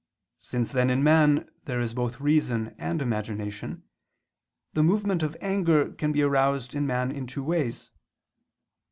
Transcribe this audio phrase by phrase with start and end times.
[0.39, 3.83] Since then in man there is both reason and imagination,
[4.73, 7.91] the movement of anger can be aroused in man in two ways.